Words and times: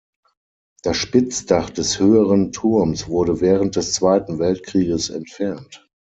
Das 0.81 0.97
Spitzdach 0.97 1.69
des 1.69 1.99
höheren 1.99 2.51
Turms 2.51 3.07
wurde 3.07 3.39
während 3.39 3.75
des 3.75 3.93
Zweiten 3.93 4.39
Weltkrieges 4.39 5.11
entfernt. 5.11 5.87